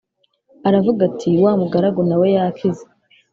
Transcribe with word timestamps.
Aravuga 0.67 1.01
ati 1.09 1.29
wa 1.43 1.53
mugaragu 1.61 2.01
nawe 2.09 2.27
yakize 2.35 2.83